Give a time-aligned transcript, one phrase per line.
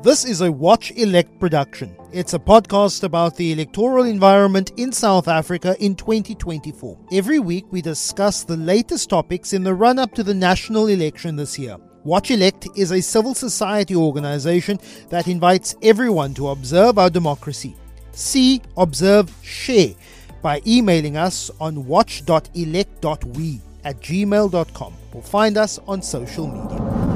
[0.00, 1.96] This is a Watch Elect production.
[2.12, 6.96] It's a podcast about the electoral environment in South Africa in 2024.
[7.10, 11.34] Every week, we discuss the latest topics in the run up to the national election
[11.34, 11.78] this year.
[12.04, 14.78] Watch Elect is a civil society organization
[15.08, 17.74] that invites everyone to observe our democracy.
[18.12, 19.94] See, observe, share
[20.42, 27.07] by emailing us on watch.elect.we at gmail.com or find us on social media.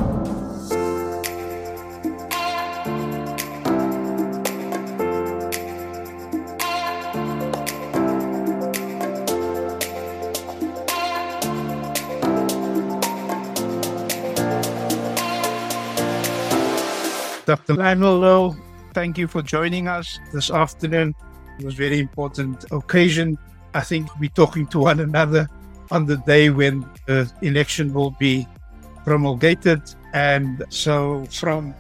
[17.52, 17.74] Dr.
[17.74, 18.56] Lionel Louw,
[18.94, 21.14] thank you for joining us this afternoon.
[21.58, 23.36] It was a very important occasion.
[23.74, 25.50] I think we're talking to one another
[25.90, 28.48] on the day when the election will be
[29.04, 29.82] promulgated.
[30.14, 31.74] And so from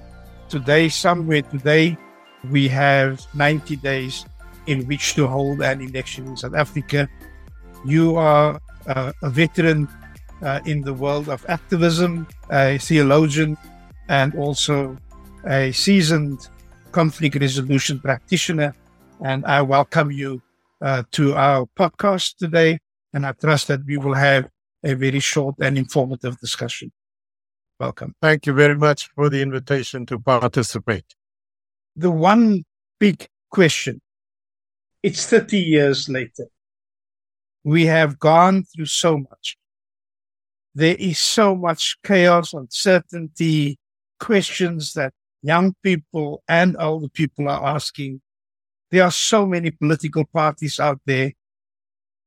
[0.50, 1.96] today, somewhere today,
[2.50, 4.26] we have 90 days
[4.66, 7.08] in which to hold an election in South Africa.
[7.86, 9.88] You are uh, a veteran
[10.42, 13.56] uh, in the world of activism, a theologian,
[14.10, 14.98] and also
[15.46, 16.48] a seasoned
[16.92, 18.74] conflict resolution practitioner,
[19.24, 20.42] and I welcome you
[20.80, 22.78] uh, to our podcast today.
[23.14, 24.48] And I trust that we will have
[24.84, 26.90] a very short and informative discussion.
[27.78, 28.14] Welcome.
[28.22, 31.04] Thank you very much for the invitation to participate.
[31.96, 32.64] The one
[32.98, 34.00] big question
[35.02, 36.46] it's 30 years later.
[37.64, 39.56] We have gone through so much.
[40.74, 43.78] There is so much chaos, uncertainty,
[44.20, 48.20] questions that young people and older people are asking,
[48.90, 51.32] there are so many political parties out there.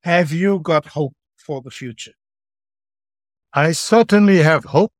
[0.03, 2.13] Have you got hope for the future?
[3.53, 4.91] I certainly have hope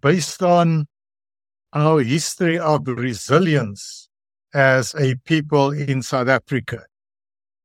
[0.00, 0.86] based on
[1.72, 4.08] our history of resilience
[4.52, 6.84] as a people in South Africa.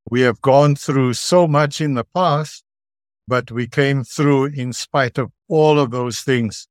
[0.10, 2.64] We have gone through so much in the past,
[3.28, 6.68] but we came through in spite of all of those things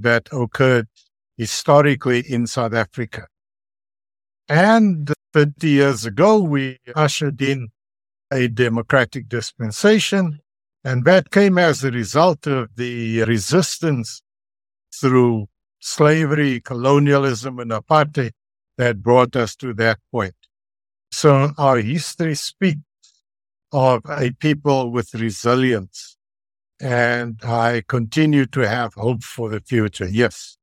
[0.00, 0.88] that occurred
[1.36, 3.26] historically in South Africa.
[4.48, 7.68] And 50 years ago, we ushered in
[8.32, 10.40] a democratic dispensation,
[10.84, 14.22] and that came as a result of the resistance
[14.92, 15.46] through
[15.80, 18.32] slavery, colonialism, and apartheid
[18.76, 20.34] that brought us to that point.
[21.10, 22.80] So our history speaks
[23.72, 26.16] of a people with resilience,
[26.80, 30.08] and I continue to have hope for the future.
[30.08, 30.58] Yes.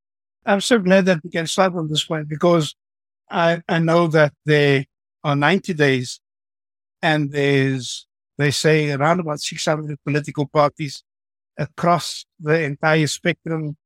[0.46, 2.76] I'm so glad that we can start on this point because
[3.30, 4.86] I, I know that there
[5.24, 6.20] are 90 days
[7.02, 8.08] and there's,
[8.38, 11.04] they say around about 600 political parties
[11.58, 13.78] across the entire spectrum.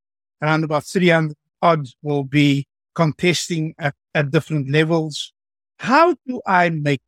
[0.42, 5.34] Around about 300 odd will be contesting at, at different levels.
[5.80, 7.02] How do I make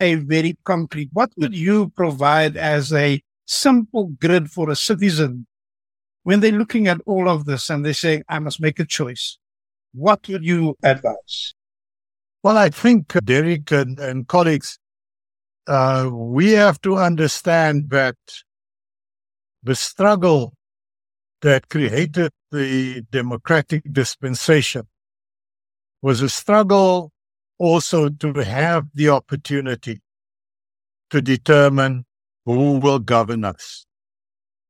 [0.00, 5.46] a very concrete, what would you provide as a simple grid for a citizen
[6.28, 9.38] when they're looking at all of this and they're saying, I must make a choice,
[9.94, 11.54] what would you advise?
[12.42, 14.78] Well, I think, uh, Derek and, and colleagues,
[15.66, 18.16] uh, we have to understand that
[19.62, 20.52] the struggle
[21.40, 24.86] that created the democratic dispensation
[26.02, 27.10] was a struggle
[27.58, 30.02] also to have the opportunity
[31.08, 32.04] to determine
[32.44, 33.86] who will govern us.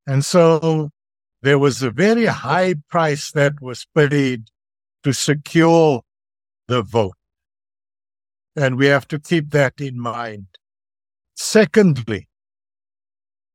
[0.07, 0.93] And so
[1.49, 4.51] there was a very high price that was paid
[5.03, 6.03] to secure
[6.67, 7.17] the vote.
[8.55, 10.49] And we have to keep that in mind.
[11.37, 12.29] Secondly,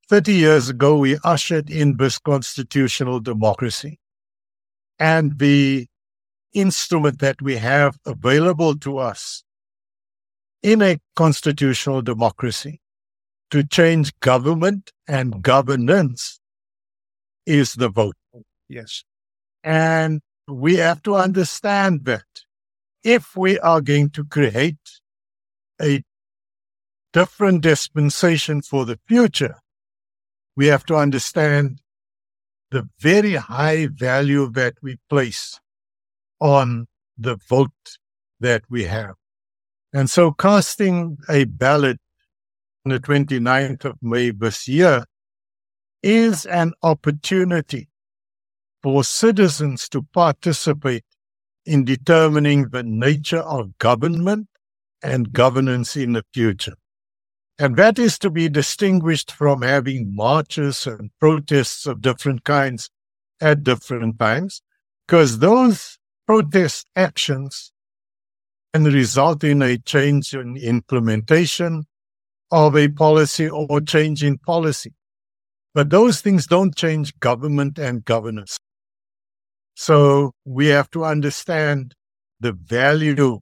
[0.10, 4.00] 30 years ago, we ushered in this constitutional democracy.
[4.98, 5.86] And the
[6.52, 9.44] instrument that we have available to us
[10.64, 12.82] in a constitutional democracy
[13.52, 16.40] to change government and governance
[17.46, 18.16] is the vote.
[18.70, 19.04] Yes.
[19.64, 22.26] And we have to understand that
[23.04, 24.78] if we are going to create
[25.82, 26.04] a
[27.12, 29.56] different dispensation for the future,
[30.56, 31.80] we have to understand
[32.72, 35.60] the very high value that we place
[36.40, 36.88] on
[37.18, 37.98] the vote
[38.40, 39.16] that we have.
[39.94, 42.00] And so casting a ballot
[42.86, 45.06] on the 29th of May this year
[46.04, 47.90] is an opportunity
[48.84, 51.06] for citizens to participate
[51.66, 54.48] in determining the nature of government
[55.02, 56.76] and governance in the future.
[57.58, 62.90] And that is to be distinguished from having marches and protests of different kinds
[63.40, 64.62] at different times,
[65.08, 67.72] because those protest actions
[68.74, 71.86] can result in a change in implementation
[72.52, 74.94] of a policy or change in policy.
[75.74, 78.60] But those things don't change government and governance.
[79.76, 81.96] So we have to understand
[82.40, 83.40] the value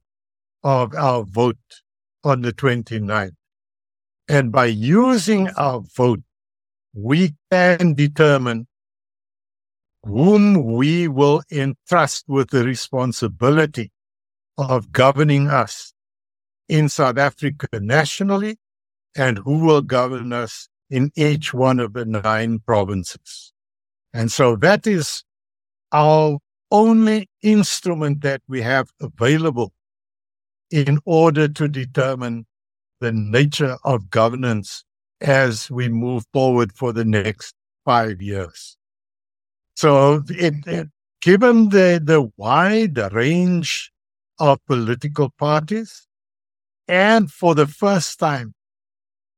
[0.64, 1.58] of our vote
[2.24, 3.34] on the 29th.
[4.28, 6.22] And by using our vote,
[6.94, 8.66] we can determine
[10.04, 13.90] whom we will entrust with the responsibility
[14.56, 15.92] of governing us
[16.68, 18.56] in South Africa nationally
[19.14, 23.52] and who will govern us in each one of the nine provinces.
[24.12, 25.24] And so that is
[25.90, 26.38] our
[26.70, 29.72] only instrument that we have available
[30.70, 32.44] in order to determine
[33.00, 34.84] the nature of governance
[35.22, 37.54] as we move forward for the next
[37.86, 38.76] five years.
[39.74, 40.88] So it, it,
[41.22, 43.90] given the, the wide range
[44.38, 46.06] of political parties
[46.86, 48.52] and for the first time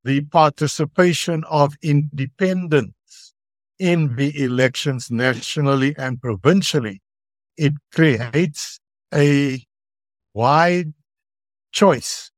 [0.04, 3.34] the participation of independents
[3.78, 7.00] in the elections nationally and provincially,
[7.56, 8.78] it creates
[9.12, 9.64] a
[10.34, 10.92] wide
[11.72, 12.30] choice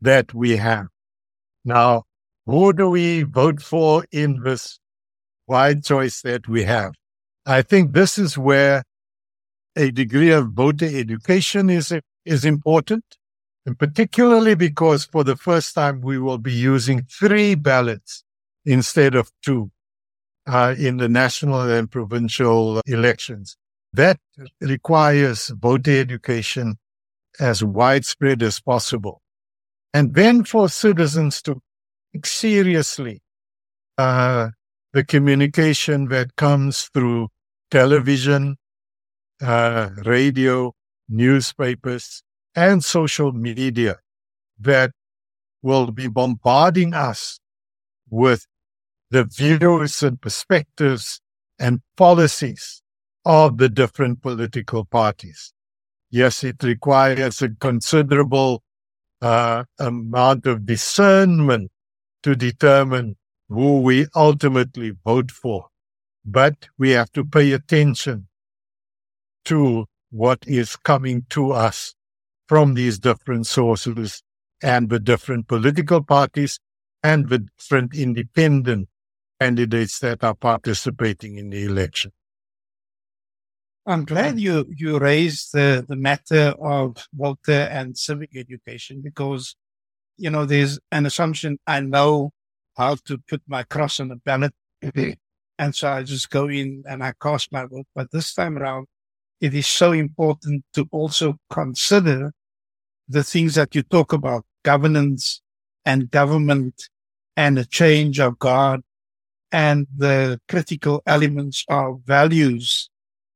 [0.00, 0.86] that we have.
[1.64, 2.04] Now,
[2.46, 4.78] who do we vote for in this
[5.46, 6.92] wide choice that we have?
[7.46, 8.84] I think this is where
[9.76, 11.92] a degree of voter education is,
[12.24, 13.04] is important
[13.66, 18.24] and particularly because for the first time we will be using three ballots
[18.64, 19.70] instead of two
[20.46, 23.56] uh, in the national and provincial elections.
[23.92, 24.18] That
[24.60, 26.76] requires voter education
[27.40, 29.22] as widespread as possible.
[29.92, 31.60] And then for citizens to
[32.12, 33.22] take seriously
[33.96, 34.50] uh,
[34.92, 37.28] the communication that comes through
[37.70, 38.56] television,
[39.40, 40.74] uh, radio,
[41.08, 42.22] newspapers,
[42.54, 43.98] and social media
[44.58, 44.92] that
[45.62, 47.40] will be bombarding us
[48.08, 48.46] with
[49.10, 51.20] the views and perspectives
[51.58, 52.82] and policies
[53.24, 55.52] of the different political parties.
[56.10, 58.62] Yes, it requires a considerable
[59.20, 61.70] uh, amount of discernment
[62.22, 63.16] to determine
[63.48, 65.68] who we ultimately vote for.
[66.24, 68.28] But we have to pay attention
[69.46, 71.94] to what is coming to us
[72.46, 74.22] from these different sources
[74.62, 76.58] and the different political parties
[77.02, 78.88] and the different independent
[79.40, 82.12] candidates that are participating in the election.
[83.86, 89.56] I'm glad you, you raised the, the matter of voter and civic education because,
[90.16, 92.30] you know, there's an assumption I know
[92.76, 94.52] how to put my cross on the ballot.
[94.82, 95.12] Mm-hmm.
[95.58, 97.86] and so I just go in and I cast my vote.
[97.94, 98.86] But this time around,
[99.44, 102.32] it is so important to also consider
[103.08, 105.42] the things that you talk about, governance
[105.84, 106.88] and government
[107.36, 108.80] and a change of guard
[109.52, 112.88] and the critical elements of values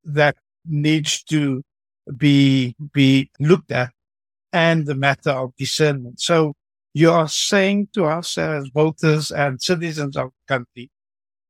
[0.03, 0.35] that
[0.65, 1.63] needs to
[2.17, 3.91] be, be looked at
[4.55, 6.19] and the matter of discernment.
[6.21, 6.55] So
[6.95, 10.91] you are saying to us as voters and citizens of the country,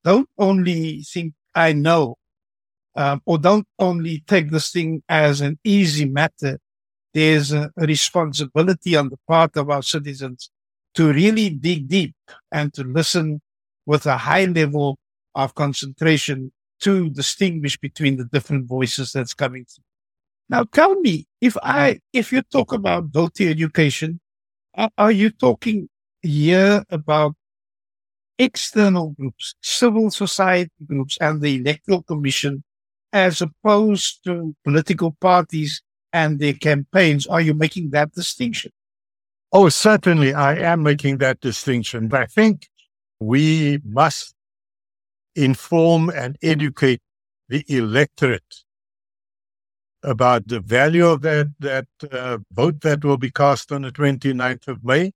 [0.02, 2.16] don't only think I know
[2.98, 6.58] um, or don't only take this thing as an easy matter.
[7.14, 10.50] There's a responsibility on the part of our citizens
[10.94, 12.16] to really dig deep
[12.50, 13.40] and to listen
[13.86, 14.98] with a high level
[15.36, 16.50] of concentration
[16.80, 19.84] to distinguish between the different voices that's coming through.
[20.48, 24.18] Now tell me, if I, if you talk about voter education,
[24.96, 25.88] are you talking
[26.20, 27.36] here about
[28.40, 32.64] external groups, civil society groups and the electoral commission
[33.12, 37.26] as opposed to political parties and their campaigns?
[37.26, 38.72] Are you making that distinction?
[39.52, 42.08] Oh, certainly I am making that distinction.
[42.08, 42.68] But I think
[43.20, 44.34] we must
[45.34, 47.00] inform and educate
[47.48, 48.64] the electorate
[50.02, 54.68] about the value of that, that uh, vote that will be cast on the 29th
[54.68, 55.12] of May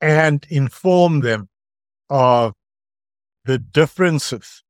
[0.00, 1.48] and inform them
[2.10, 2.52] of
[3.44, 4.62] the differences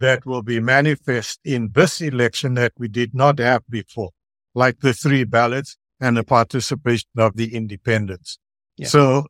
[0.00, 4.10] that will be manifest in this election that we did not have before,
[4.54, 8.38] like the three ballots and the participation of the independents.
[8.76, 8.88] Yeah.
[8.88, 9.26] So,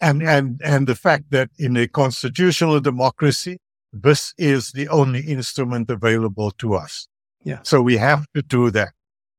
[0.00, 3.58] and, and, and the fact that in a constitutional democracy,
[3.92, 7.06] this is the only instrument available to us.
[7.44, 7.60] Yeah.
[7.62, 8.92] So we have to do that.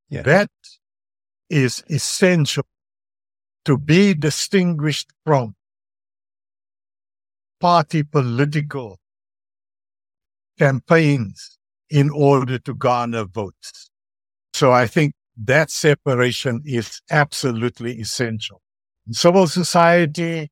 [0.09, 0.23] Yeah.
[0.23, 0.49] That
[1.49, 2.63] is essential
[3.65, 5.55] to be distinguished from
[7.59, 8.97] party political
[10.61, 11.57] campaigns
[11.89, 13.89] in order to garner votes.
[14.53, 18.61] So I think that separation is absolutely essential.
[19.11, 20.49] Civil society,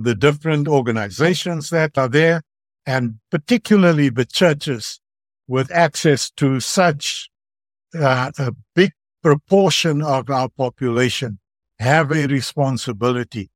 [0.00, 2.42] the different organizations that are there,
[2.86, 5.00] and particularly the churches
[5.46, 7.30] with access to such
[7.94, 8.90] uh, a big
[9.22, 11.38] proportion of our population
[11.78, 13.48] have a responsibility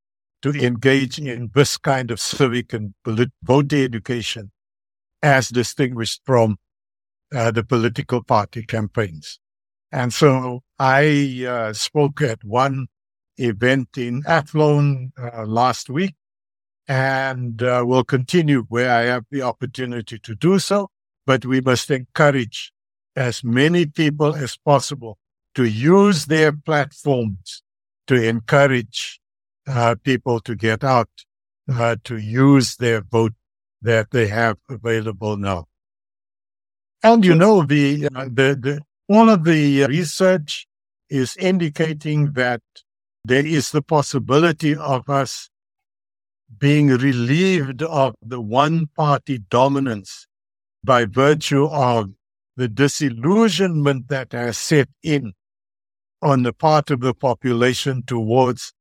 [0.42, 2.94] to engage in this kind of civic and
[3.42, 4.52] voter education
[5.22, 6.58] as distinguished from
[7.34, 9.38] uh, the political party campaigns.
[9.92, 12.86] And so I uh, spoke at one
[13.36, 16.14] event in Athlone uh, last week
[16.86, 20.90] and uh, will continue where I have the opportunity to do so.
[21.26, 22.72] But we must encourage
[23.14, 25.18] as many people as possible
[25.54, 27.62] to use their platforms
[28.06, 29.20] to encourage
[29.68, 31.10] uh, people to get out,
[31.72, 33.34] uh, to use their vote
[33.82, 35.66] that they have available now.
[37.02, 40.66] And you know, the, uh, the, the, all of the research
[41.08, 42.60] is indicating that
[43.24, 45.50] there is the possibility of us
[46.58, 50.26] being relieved of the one party dominance
[50.82, 52.10] by virtue of
[52.56, 55.32] the disillusionment that has set in
[56.22, 58.72] on the part of the population towards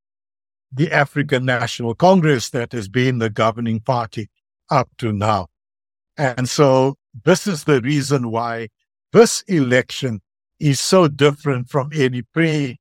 [0.72, 4.29] the African National Congress that has been the governing party
[4.70, 5.48] up to now.
[6.18, 6.96] And so
[7.26, 8.70] this is the reason why
[9.14, 10.22] this election
[10.60, 12.78] is so different from any pre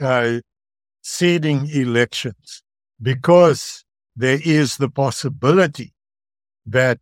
[0.00, 0.40] uh,
[1.20, 2.62] elections
[3.00, 3.84] because
[4.14, 5.94] there is the possibility
[6.66, 6.98] that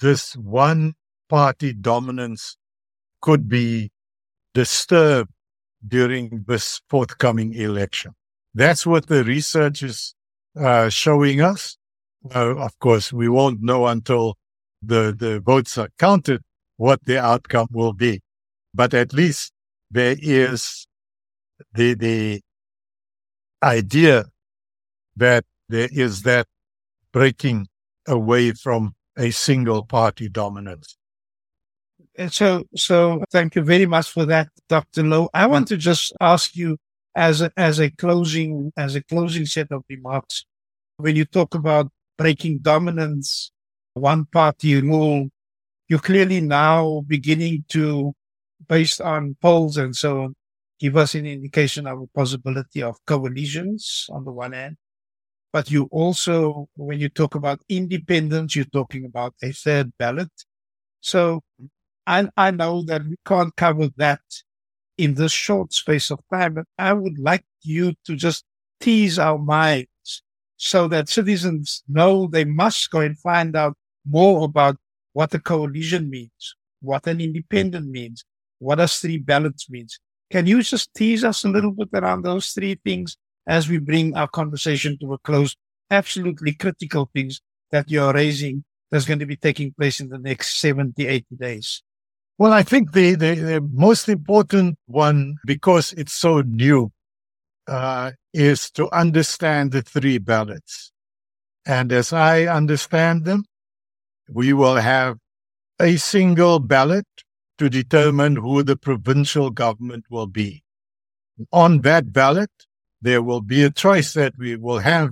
[0.00, 0.94] this one
[1.28, 2.56] party dominance
[3.20, 3.90] could be
[4.54, 5.30] disturbed
[5.86, 8.12] during this forthcoming election.
[8.54, 10.14] That's what the research is
[10.58, 11.76] uh, showing us.
[12.34, 14.36] Uh, of course, we won't know until
[14.82, 16.42] the, the votes are counted
[16.76, 18.20] what the outcome will be.
[18.74, 19.52] But at least
[19.90, 20.86] there is
[21.74, 22.40] the, the
[23.62, 24.26] idea
[25.16, 26.46] that there is that
[27.12, 27.68] breaking
[28.06, 30.96] away from a single party dominance.
[32.16, 35.02] And so, so thank you very much for that, Dr.
[35.02, 35.28] Louw.
[35.32, 36.76] I want to just ask you
[37.14, 40.44] as a, as a closing, as a closing set of remarks,
[40.96, 43.50] when you talk about breaking dominance,
[43.94, 45.30] one party rule,
[45.88, 48.12] you're clearly now beginning to,
[48.68, 50.36] based on polls and so on,
[50.78, 54.76] give us an indication of a possibility of coalitions on the one hand.
[55.50, 60.30] But you also, when you talk about independence, you're talking about a third ballot.
[61.00, 61.40] So
[62.06, 64.20] I, I know that we can't cover that
[64.98, 68.44] in this short space of time, but I would like you to just
[68.78, 69.88] tease our minds
[70.60, 73.74] so that citizens know they must go and find out
[74.06, 74.76] more about
[75.14, 78.24] what a coalition means, what an independent means,
[78.58, 79.98] what a three balance means.
[80.30, 84.14] Can you just tease us a little bit around those three things as we bring
[84.14, 85.56] our conversation to a close?
[85.90, 87.40] Absolutely critical things
[87.70, 91.82] that you're raising that's going to be taking place in the next 70, 80 days.
[92.36, 96.92] Well, I think the, the, the most important one, because it's so new,
[97.70, 100.90] uh, is to understand the three ballots.
[101.64, 103.44] And as I understand them,
[104.28, 105.18] we will have
[105.80, 107.06] a single ballot
[107.58, 110.64] to determine who the provincial government will be.
[111.52, 112.50] On that ballot,
[113.00, 115.10] there will be a choice that we will have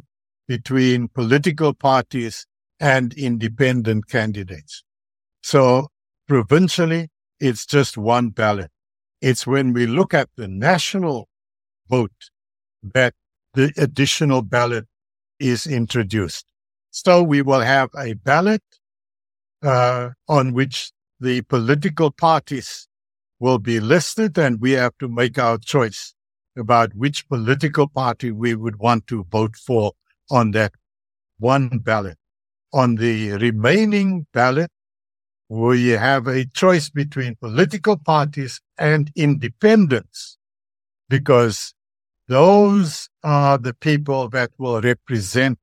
[0.48, 2.44] between political parties
[2.80, 4.82] and independent candidates.
[5.42, 5.88] So
[6.26, 8.70] provincially, it's just one ballot.
[9.20, 11.28] It's when we look at the national
[11.88, 12.30] vote
[12.82, 13.14] that
[13.54, 14.87] the additional ballot
[15.38, 16.47] is introduced.
[16.90, 18.62] So we will have a ballot
[19.62, 22.88] uh, on which the political parties
[23.40, 26.14] will be listed, and we have to make our choice
[26.56, 29.92] about which political party we would want to vote for
[30.30, 30.73] on that
[31.38, 32.18] one ballot.
[32.73, 34.70] On the remaining ballot,
[35.49, 40.37] we have a choice between political parties and independents
[41.08, 41.75] because
[42.28, 45.58] those are the people that will represent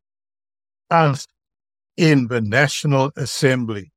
[0.89, 1.27] us
[1.95, 3.91] in the National Assembly.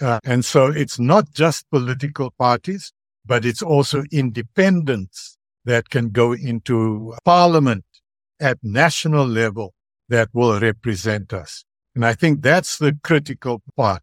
[0.00, 2.92] Uh, and so it's not just political parties,
[3.24, 7.84] but it's also independents that can go into parliament
[8.40, 9.74] at national level
[10.08, 11.64] that will represent us.
[11.94, 14.02] And I think that's the critical part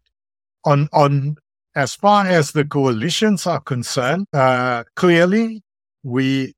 [0.64, 1.36] on on
[1.74, 5.62] as far as the coalitions are concerned, uh, clearly
[6.02, 6.54] we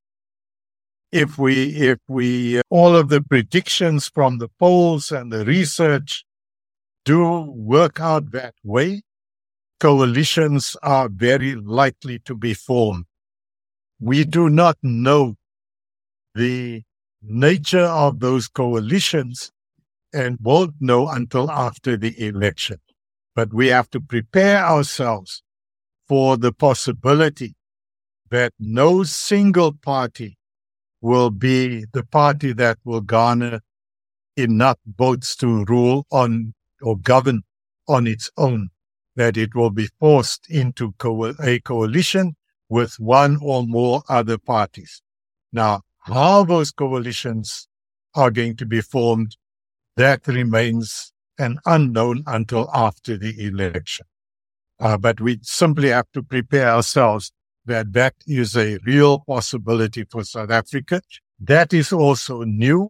[1.13, 6.25] if we if we uh, all of the predictions from the polls and the research
[7.05, 9.03] do work out that way,
[9.79, 13.05] coalitions are very likely to be formed.
[13.99, 15.35] we do not know
[16.35, 16.83] the
[17.23, 19.51] nature of those coalitions
[20.13, 22.77] and won't know until after the election.
[23.35, 25.43] But we have to prepare ourselves
[26.07, 27.55] for the possibility
[28.31, 30.37] that no single party
[31.03, 33.59] will be the party that will garner
[34.37, 37.43] enough votes to rule on or govern
[37.89, 38.69] on its own,
[39.17, 42.35] that it will be forced into co- a coalition
[42.69, 45.01] with one or more other parties.
[45.51, 47.67] Now, how those coalitions
[48.15, 49.35] are going to be formed,
[49.97, 54.05] that remains an unknown until after the election.
[54.79, 57.33] Uh, but we simply have to prepare ourselves
[57.65, 61.01] that that is a real possibility for South Africa.
[61.39, 62.89] That is also new.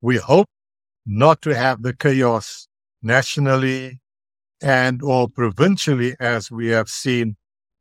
[0.00, 0.48] We hope
[1.06, 2.68] not to have the chaos
[3.02, 4.00] nationally
[4.62, 7.36] and or provincially as we have seen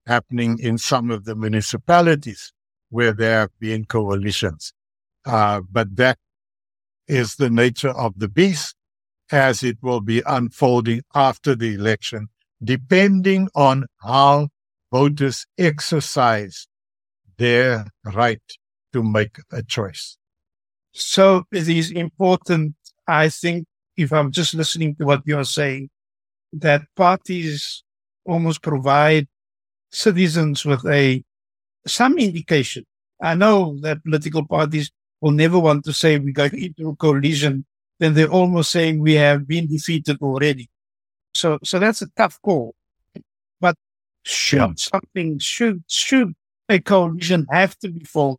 [0.07, 2.53] happening in some of the municipalities
[2.89, 4.73] where there have been coalitions.
[5.25, 6.17] Uh, but that
[7.07, 8.75] is the nature of the beast
[9.31, 12.29] as it will be unfolding after the election,
[12.63, 14.49] depending on how
[14.91, 16.67] voters exercise
[17.37, 18.41] their right
[18.93, 20.17] to make a choice.
[20.91, 22.75] So it is important,
[23.07, 23.65] I think,
[23.95, 25.89] if I'm just listening to what you're saying,
[26.53, 27.83] that parties
[28.25, 29.27] almost provide
[29.91, 31.23] citizens with a
[31.85, 32.85] some indication.
[33.21, 34.91] I know that political parties
[35.21, 37.65] will never want to say we're going into a coalition,
[37.99, 40.69] then they're almost saying we have been defeated already.
[41.33, 42.75] So, so that's a tough call.
[44.29, 44.73] Should yeah.
[44.75, 46.33] something, should, should
[46.69, 48.37] a coalition have to be formed?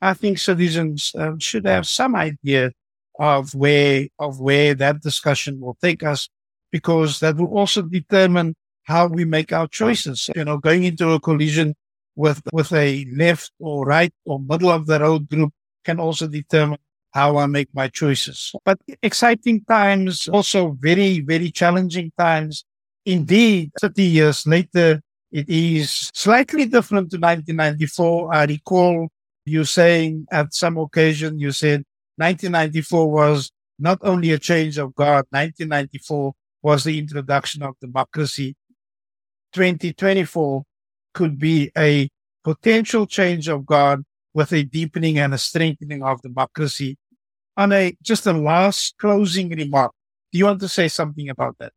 [0.00, 2.72] I think citizens um, should have some idea
[3.20, 6.28] of where, of where that discussion will take us,
[6.72, 10.28] because that will also determine how we make our choices.
[10.34, 11.76] You know, going into a coalition
[12.16, 15.52] with, with a left or right or middle of the road group
[15.84, 16.78] can also determine
[17.12, 18.52] how I make my choices.
[18.64, 22.64] But exciting times, also very, very challenging times.
[23.06, 28.34] Indeed, 30 years later, it is slightly different to 1994.
[28.34, 29.08] I recall
[29.44, 31.84] you saying at some occasion, you said
[32.16, 38.56] 1994 was not only a change of God, 1994 was the introduction of democracy.
[39.52, 40.64] 2024
[41.14, 42.08] could be a
[42.44, 44.02] potential change of God
[44.34, 46.96] with a deepening and a strengthening of democracy.
[47.56, 49.92] On a just a last closing remark,
[50.32, 51.72] do you want to say something about that?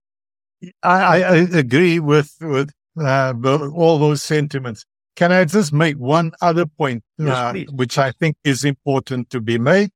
[0.84, 3.34] I, I agree with with uh,
[3.74, 4.86] all those sentiments.
[5.16, 9.42] Can I just make one other point, yes, uh, which I think is important to
[9.42, 9.92] be made,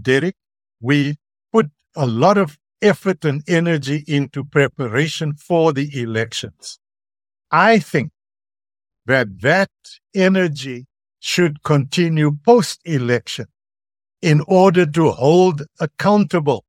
[0.00, 0.34] Derek?
[0.80, 1.16] We
[1.52, 6.78] put a lot of effort and energy into preparation for the elections.
[7.50, 8.12] I think
[9.06, 9.70] that that
[10.14, 10.86] energy
[11.18, 13.46] should continue post election
[14.22, 16.64] in order to hold accountable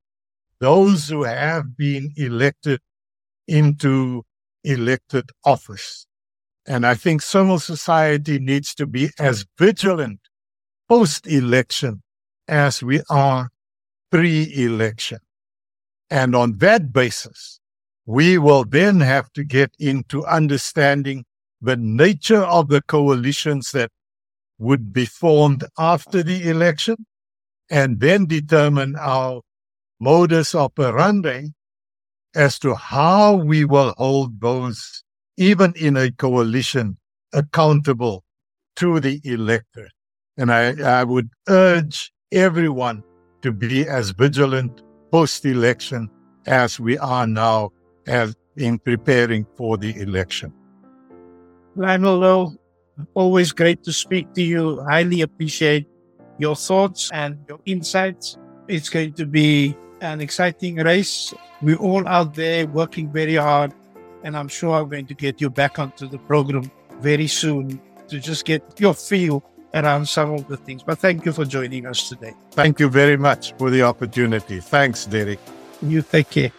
[0.59, 2.79] those who have been elected
[3.47, 4.23] into
[4.63, 6.05] elected office.
[6.67, 10.19] And I think civil society needs to be as vigilant
[10.87, 12.03] post election
[12.47, 13.49] as we are
[14.11, 15.19] pre election.
[16.09, 17.59] And on that basis,
[18.05, 21.25] we will then have to get into understanding
[21.61, 23.91] the nature of the coalitions that
[24.57, 27.05] would be formed after the election
[27.69, 29.41] and then determine our
[29.99, 31.49] modus operandi
[32.35, 35.03] as to how we will hold those,
[35.37, 36.97] even in a coalition,
[37.33, 38.23] accountable
[38.77, 39.91] to the electorate.
[40.37, 43.03] And I, I would urge everyone
[43.41, 46.09] to be as vigilant post election
[46.45, 47.71] as we are now
[48.07, 50.53] as in preparing for the election.
[51.75, 52.57] Lionel
[53.13, 54.81] Always great to speak to you.
[54.83, 55.87] Highly appreciate
[56.37, 58.37] your thoughts and your insights.
[58.71, 61.33] It's going to be an exciting race.
[61.61, 63.73] We're all out there working very hard,
[64.23, 68.17] and I'm sure I'm going to get you back onto the program very soon to
[68.17, 70.83] just get your feel around some of the things.
[70.83, 72.33] But thank you for joining us today.
[72.51, 74.61] Thank you very much for the opportunity.
[74.61, 75.39] Thanks, Derek.
[75.81, 76.51] You take care.